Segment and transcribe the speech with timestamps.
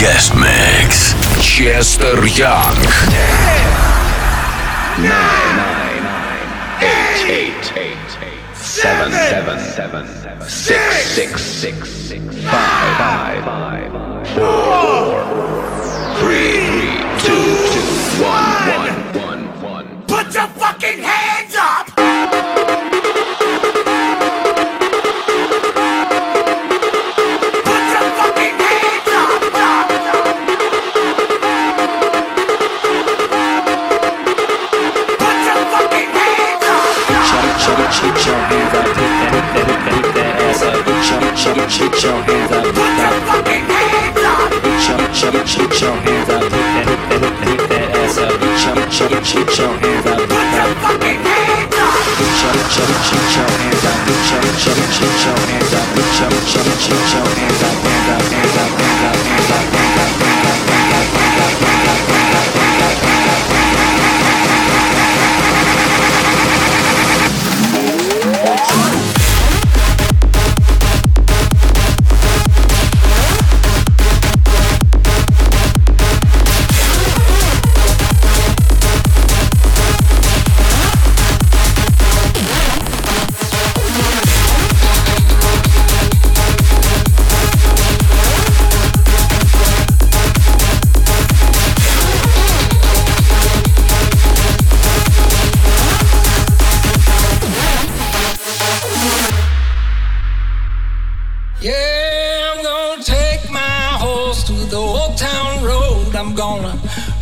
[0.00, 1.12] Guest Mix.
[1.44, 2.74] Chester Young.
[2.74, 3.12] 10,
[4.96, 5.20] 9, 9,
[6.80, 7.98] 8, 8, 8,
[20.08, 21.02] Put your fucking
[41.40, 42.64] Shut it, shut your hands up.
[42.68, 44.52] Put your fucking hands up!
[44.84, 46.42] shut it, shut shut your hands up.
[46.42, 48.28] Put that, ass up.
[48.60, 50.20] Shut shut it, shut your hands up.
[50.20, 51.90] Your hands up!
[52.36, 54.04] shut it, shut it, shut your hands up.
[54.28, 55.88] Shut it, shut your hands up.
[56.12, 57.76] Shut it, shut shut your hands up.
[57.88, 59.79] Hands up, hands up, hands up, hands up,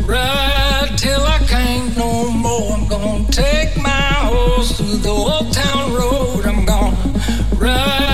[0.09, 2.73] ride till I can't no more.
[2.73, 6.45] I'm gonna take my horse to the old town road.
[6.45, 6.97] I'm gonna
[7.55, 8.08] ride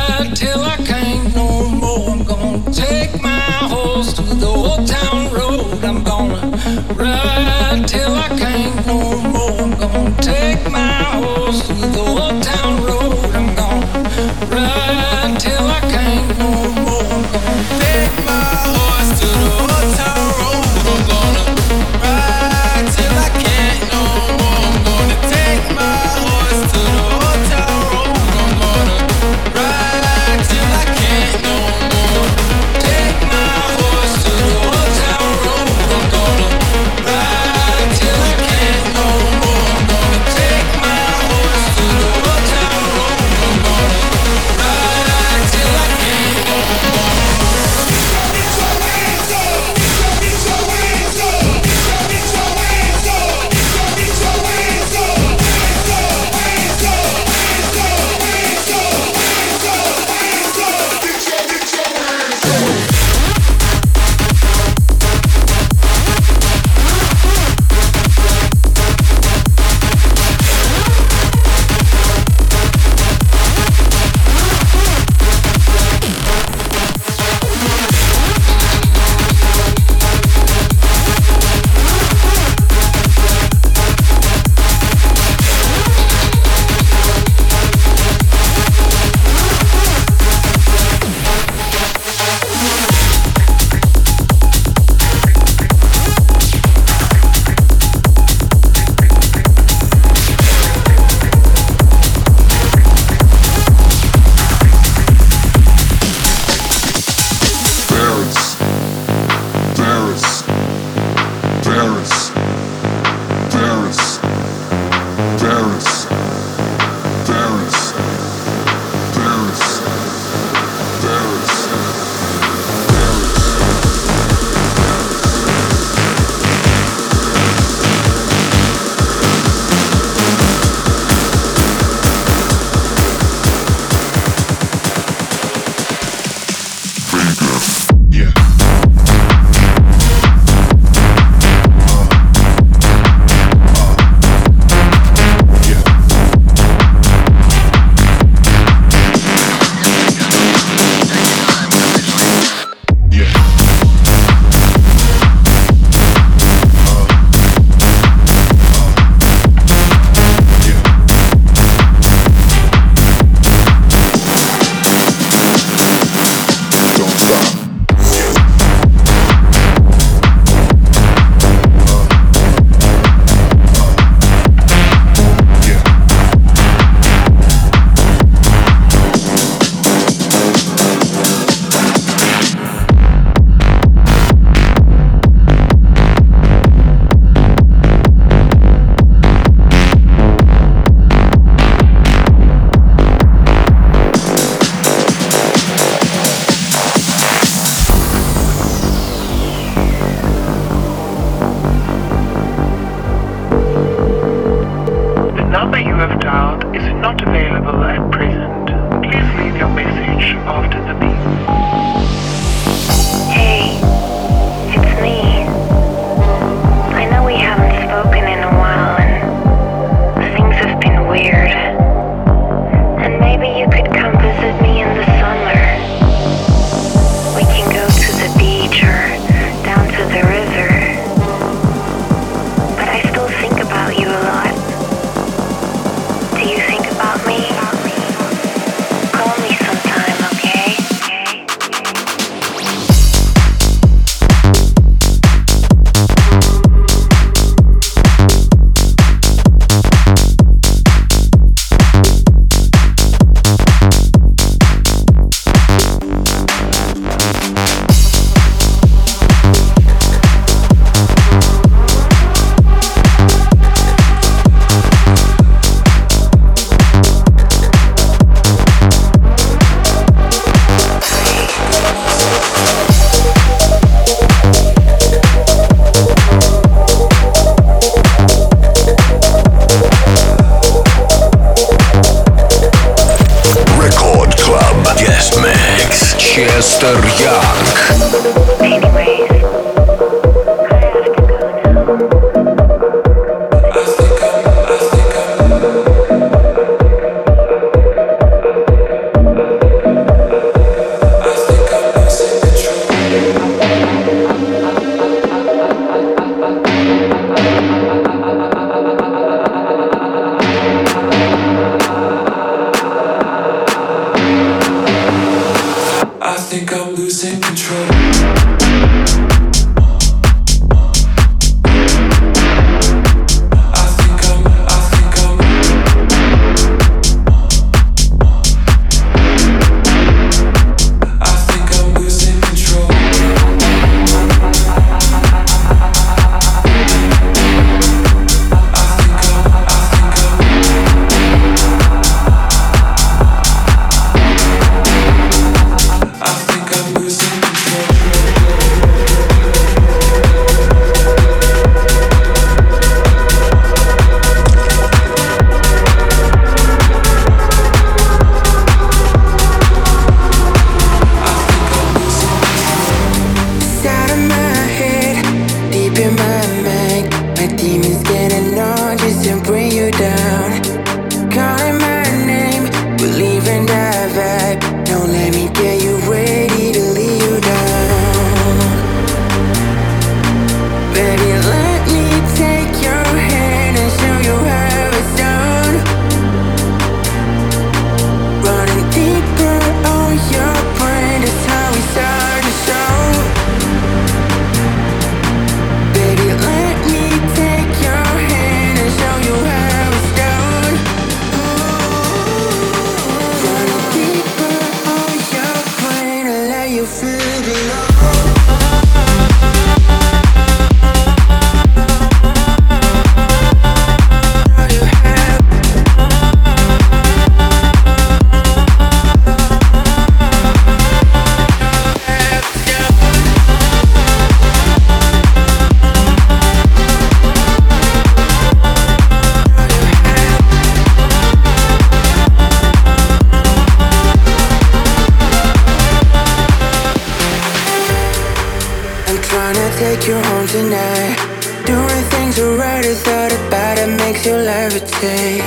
[442.55, 445.43] already thought about it makes you levitate.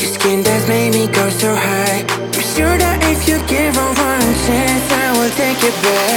[0.00, 2.04] Your skin that's made me go so high.
[2.36, 6.15] I'm sure that if you give her one chance, I will take it back.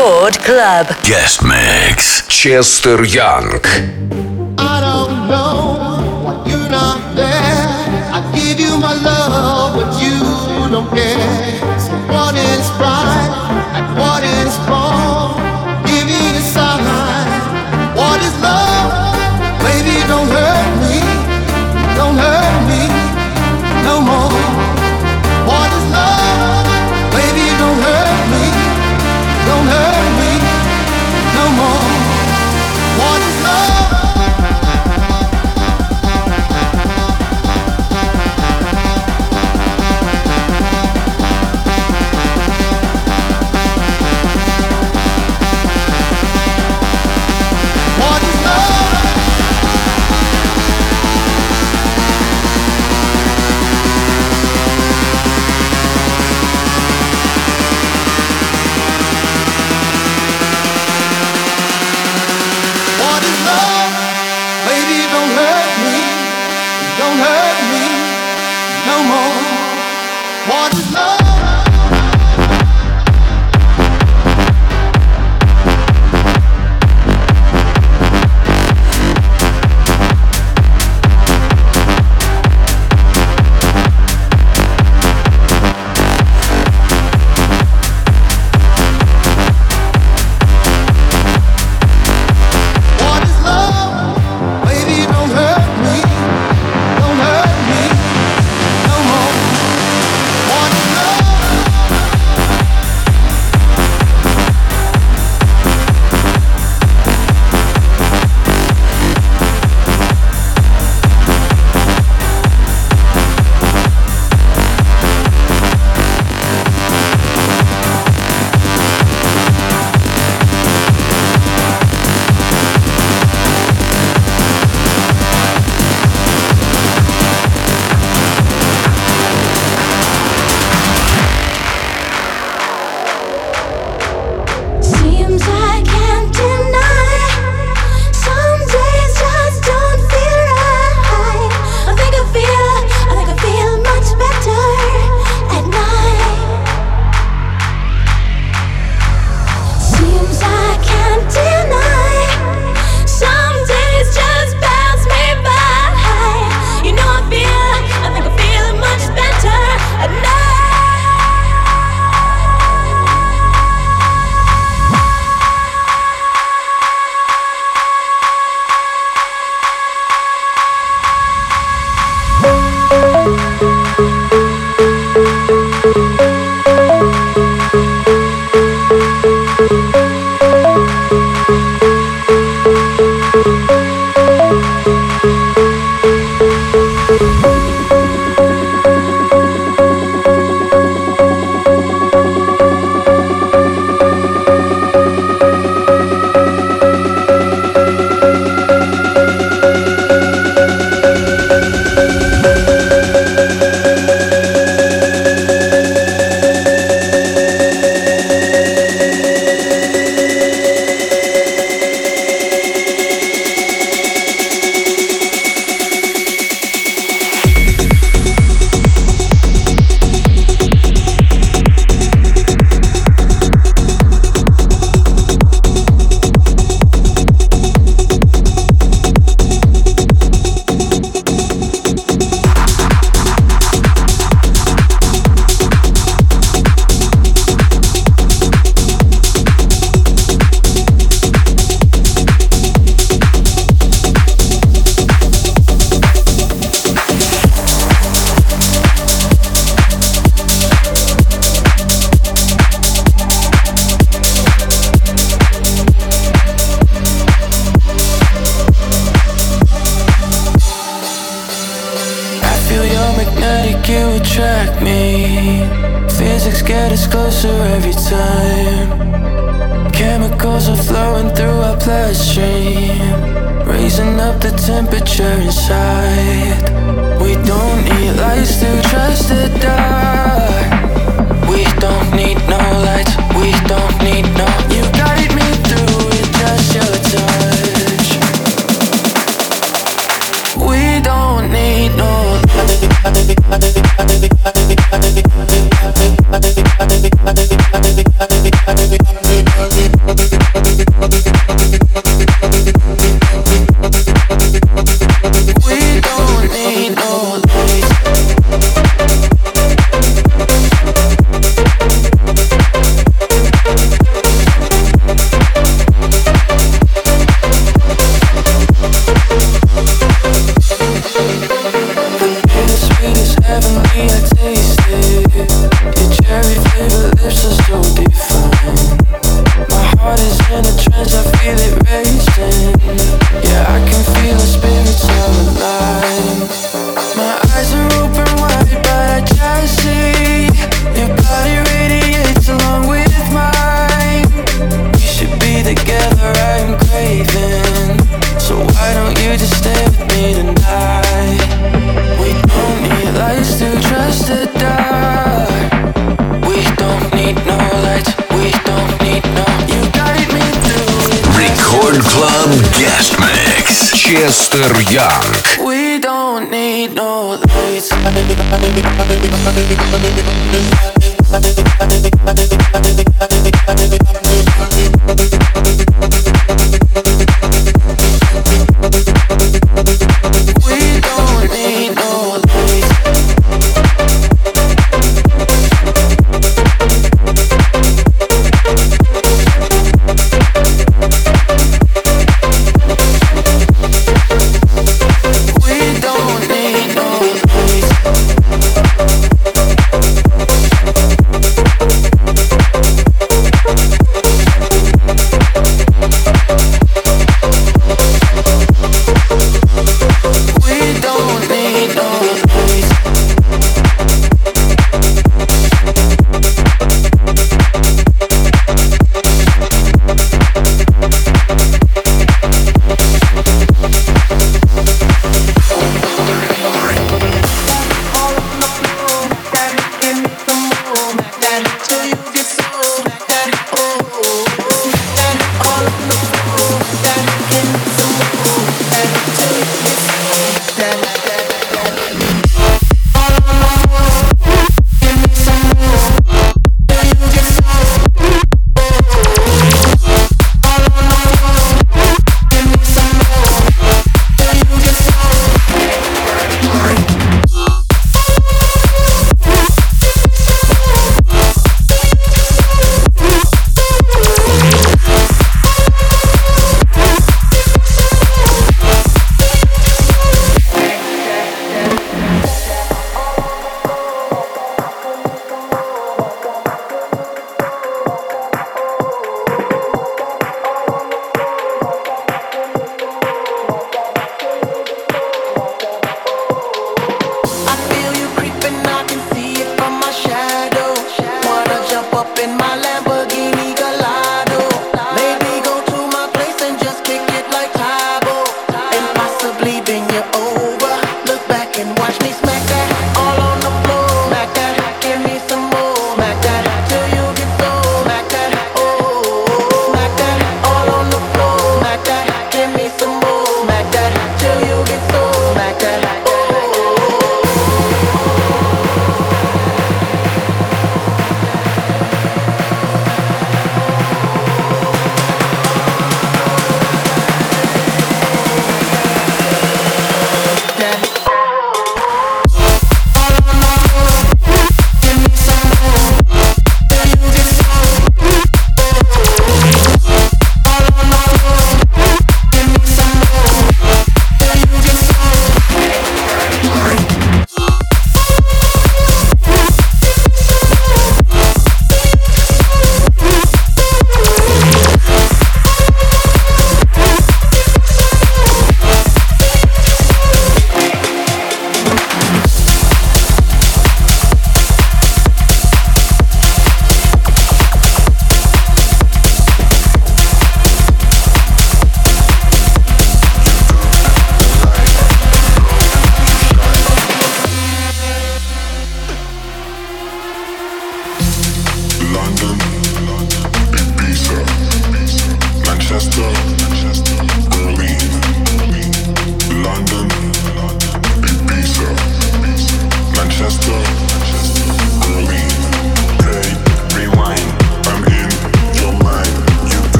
[0.00, 0.96] Record Club.
[1.02, 2.26] Guest Mix.
[2.26, 4.19] Chester Young.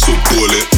[0.00, 0.60] So balling.
[0.60, 0.69] What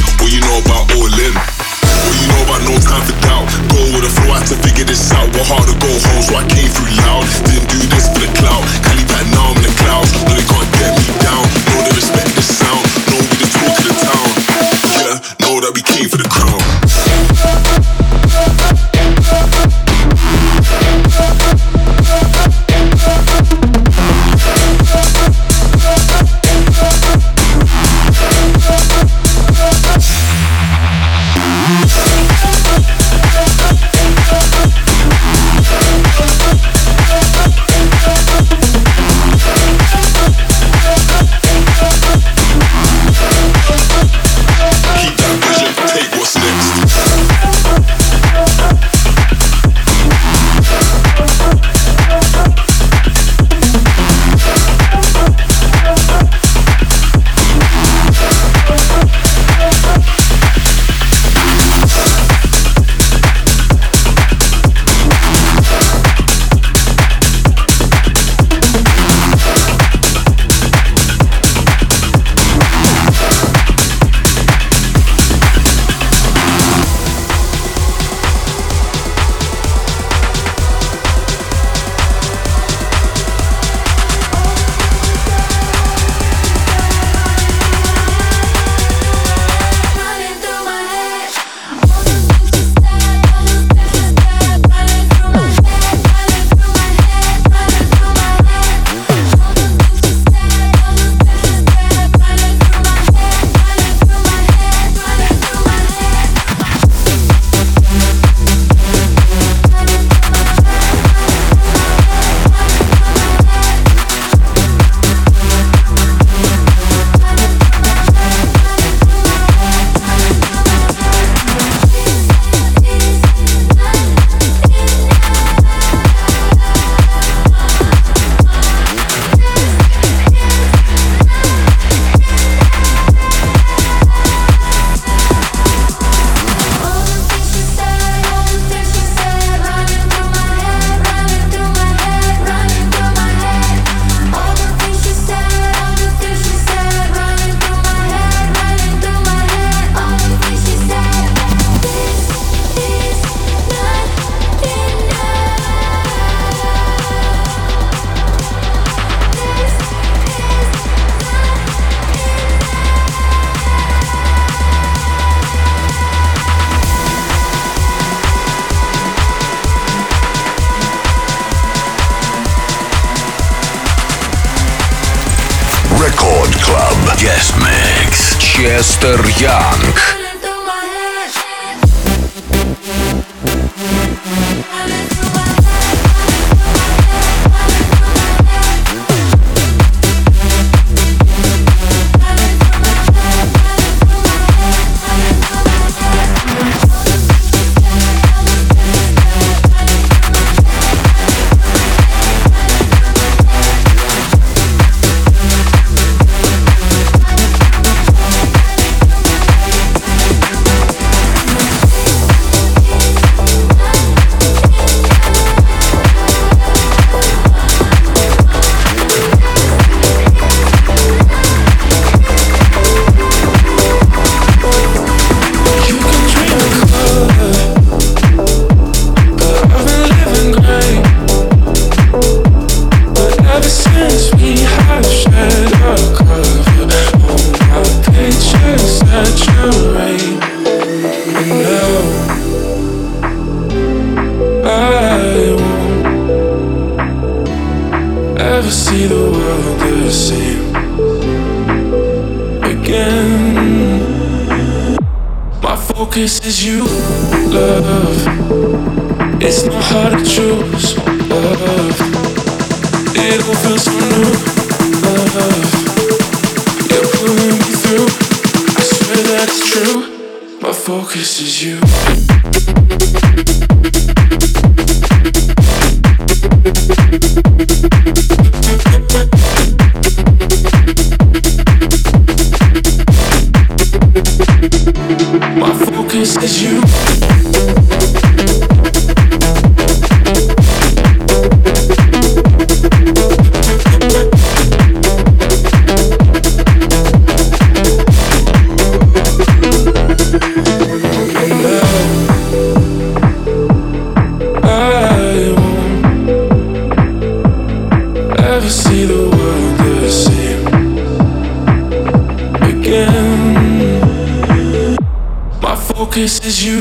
[316.05, 316.79] focus is you,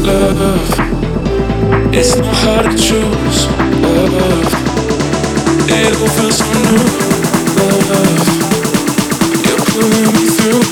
[0.00, 0.70] love.
[1.92, 3.46] It's not hard to choose,
[3.82, 4.52] love.
[5.68, 6.86] It all feels so new,
[7.90, 8.26] love.
[9.44, 10.64] You're pulling me through.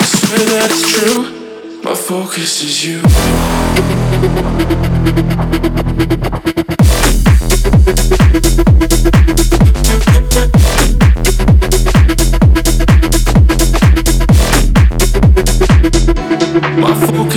[0.00, 1.22] I swear that it's true.
[1.82, 3.00] My focus is you.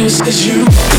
[0.08, 0.97] this is you.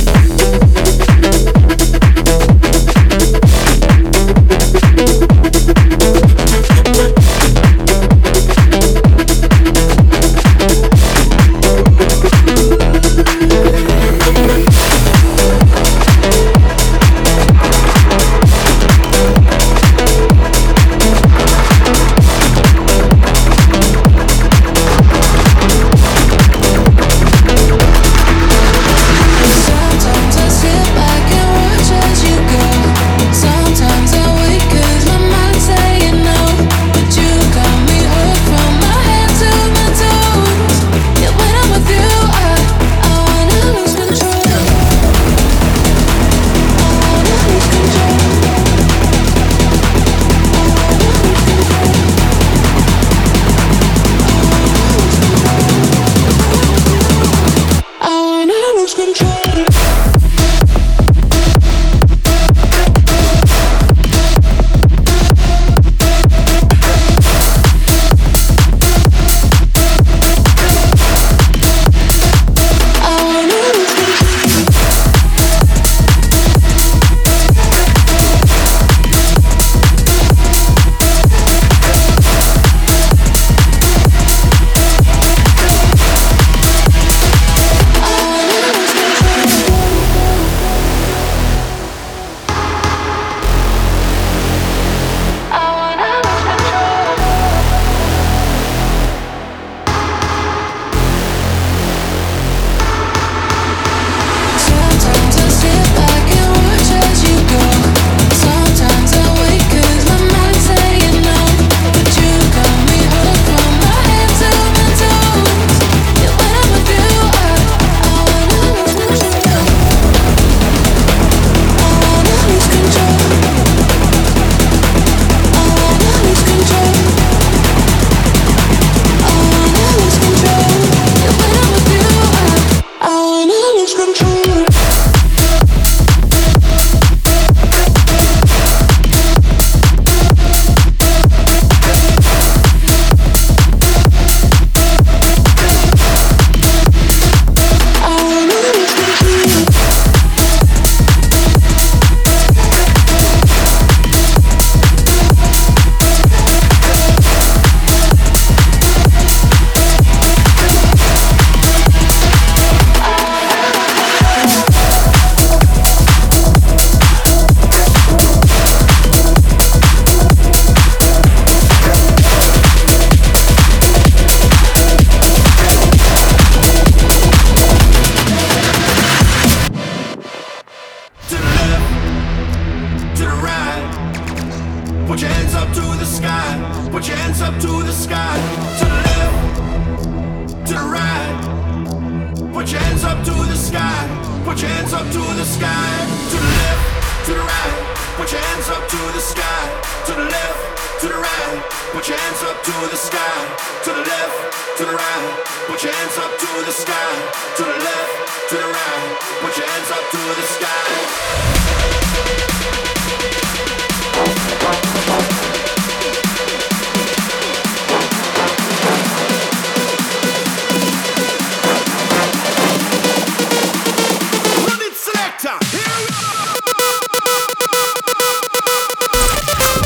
[193.69, 194.01] sky.
[194.45, 195.93] Put your hands up to the sky.
[196.33, 196.85] To the left,
[197.27, 197.77] to the right.
[198.17, 199.63] Put your hands up to the sky.
[200.07, 200.61] To the left,
[201.01, 201.61] to the right.
[201.93, 203.37] Put your hands up to the sky.
[203.85, 204.37] To the left,
[204.79, 205.29] to the right.
[205.69, 207.13] Put your hands up to the sky.
[207.59, 208.15] To the left,
[208.51, 209.09] to the right.
[209.43, 210.89] Put your hands up to the sky.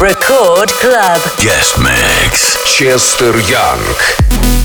[0.03, 1.21] Record Club.
[1.39, 2.57] Guest Mix.
[2.65, 4.62] Chester Young.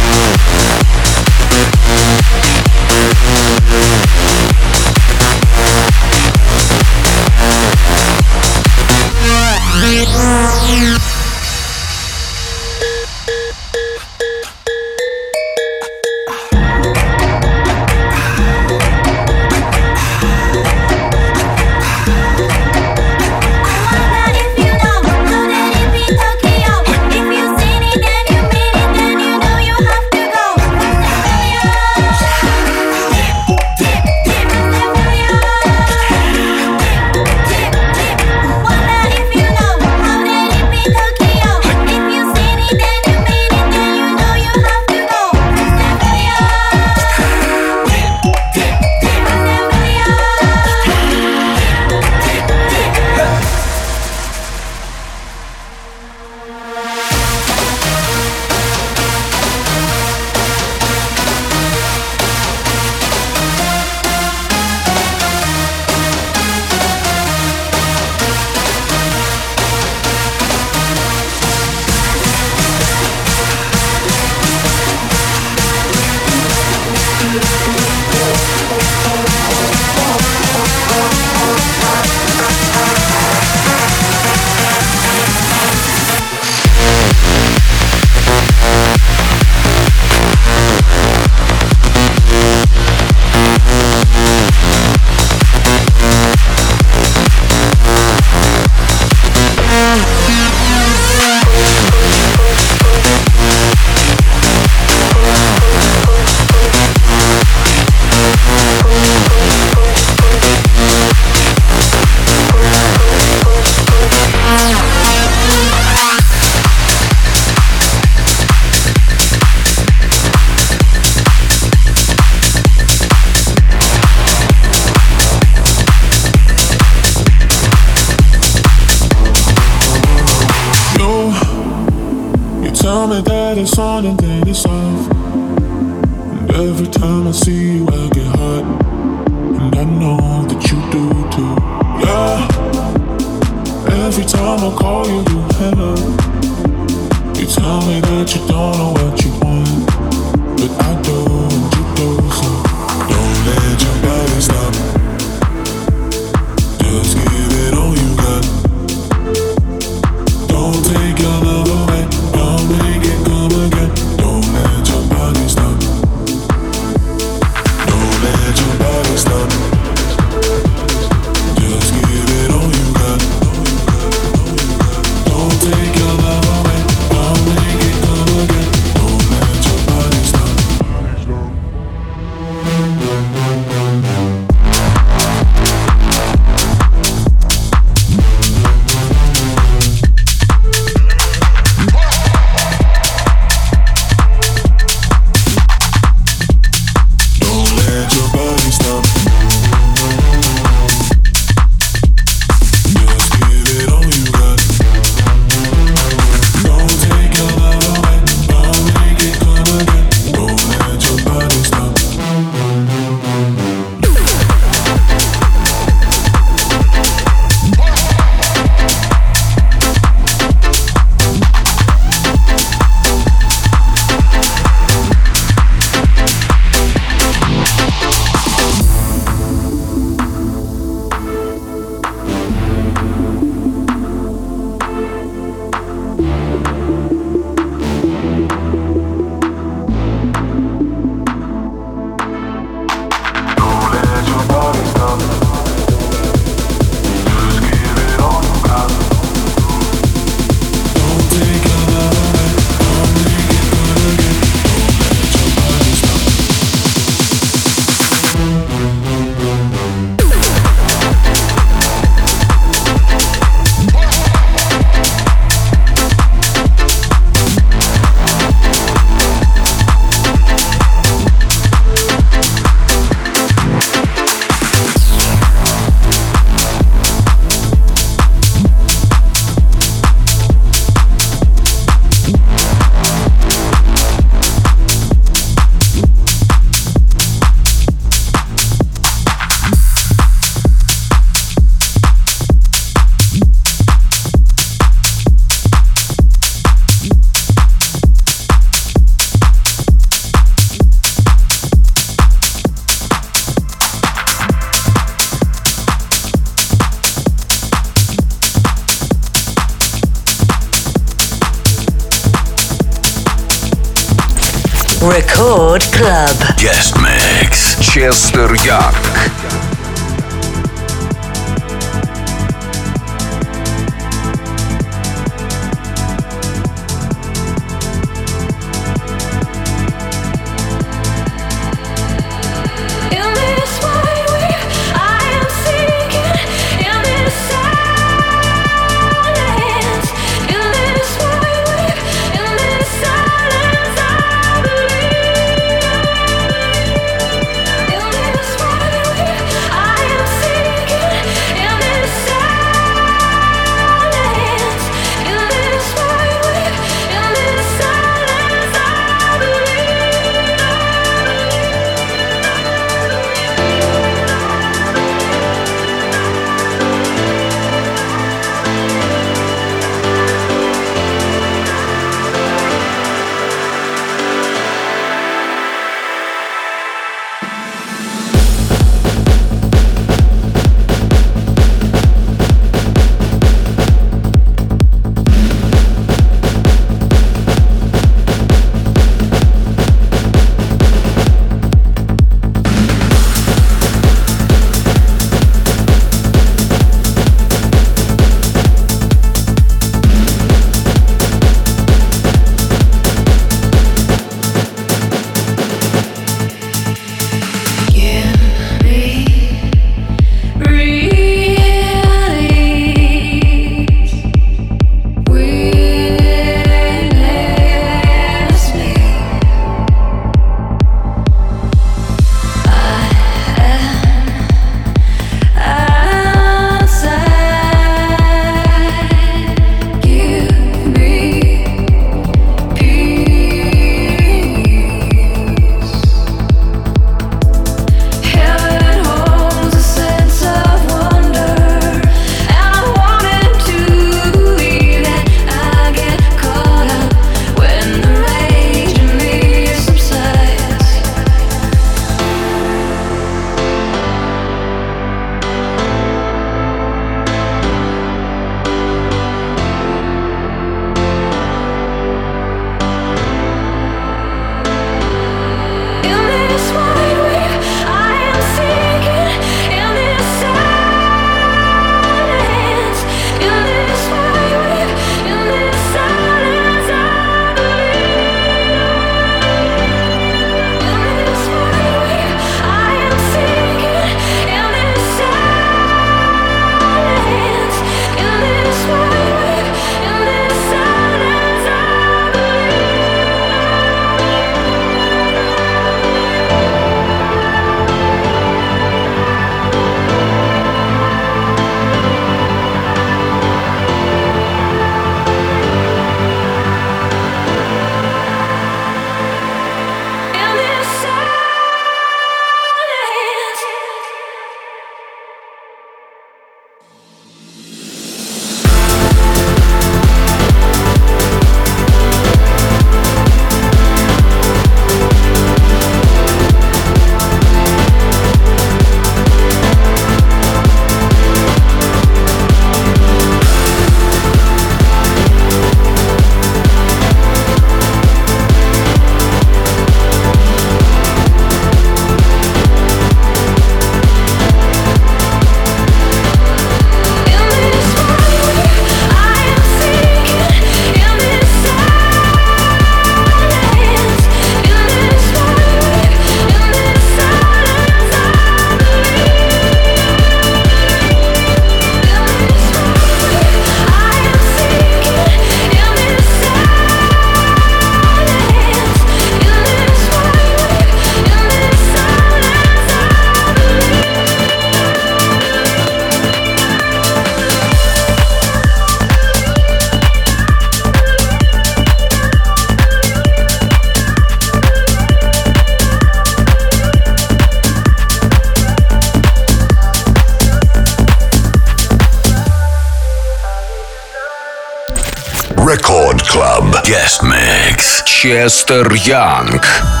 [598.41, 598.63] Mix.
[598.63, 600.00] Chester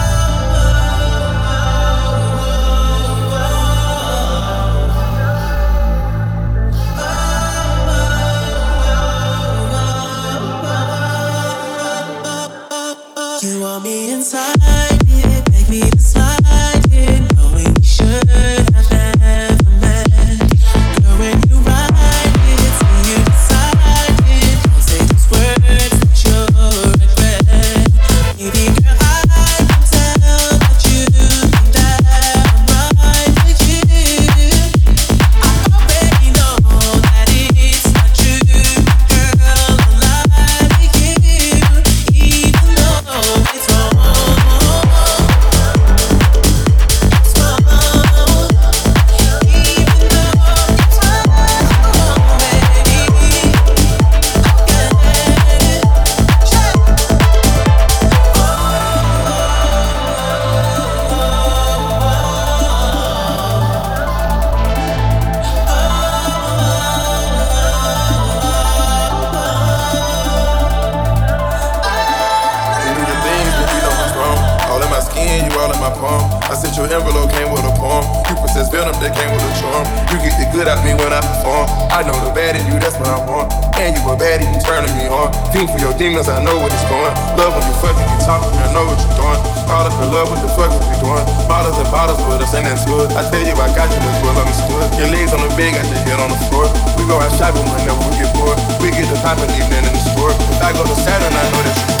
[86.21, 87.13] demons, I know what it's going.
[87.37, 89.41] Love when you fucking, you talking, I know what you're doing.
[89.69, 91.25] All up in love, what the fuck is we doing?
[91.47, 93.09] Bottles and bottles with us, and that's good.
[93.13, 94.85] I tell you, I got you, that's well understood.
[94.99, 96.67] Your legs on the bed, got your head on the floor.
[96.97, 98.57] We go out shopping whenever we get bored.
[98.83, 100.33] We get the poppin', evening in the store.
[100.35, 102.00] If I go to Saturn, I know that you're